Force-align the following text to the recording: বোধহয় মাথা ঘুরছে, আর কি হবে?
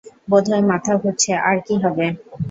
বোধহয় 0.29 0.63
মাথা 0.71 0.93
ঘুরছে, 1.01 1.31
আর 1.49 1.57
কি 1.65 1.75
হবে? 1.83 2.05